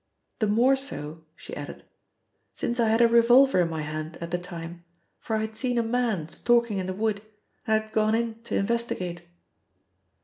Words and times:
The 0.39 0.47
more 0.47 0.75
so," 0.75 1.25
she 1.35 1.55
added, 1.55 1.83
"since 2.55 2.79
I 2.79 2.89
had 2.89 3.01
a 3.01 3.07
revolver 3.07 3.59
in 3.59 3.69
my 3.69 3.83
hand 3.83 4.17
at 4.19 4.31
the 4.31 4.39
time, 4.39 4.83
for 5.19 5.35
I 5.35 5.41
had 5.41 5.55
seen 5.55 5.77
a 5.77 5.83
man 5.83 6.27
stalking 6.27 6.79
in 6.79 6.87
the 6.87 6.93
wood 6.95 7.19
and 7.67 7.75
I 7.75 7.83
had 7.85 7.93
gone 7.93 8.15
in 8.15 8.41
to 8.45 8.55
investigate. 8.55 9.21